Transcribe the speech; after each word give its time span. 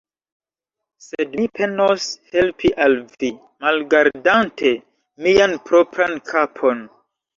Sed 1.07 1.35
mi 1.39 1.43
penos 1.59 2.07
helpi 2.31 2.71
al 2.85 2.97
vi, 3.11 3.31
malgardante 3.67 4.73
mian 5.27 5.55
propran 5.69 6.17
kapon. 6.35 6.83